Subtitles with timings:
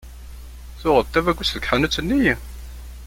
[0.79, 2.33] Tuɣeḍ-d tabagust deg tḥanut-nni?